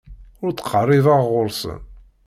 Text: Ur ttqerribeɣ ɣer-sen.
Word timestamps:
Ur 0.43 0.51
ttqerribeɣ 0.53 1.19
ɣer-sen. 1.31 1.81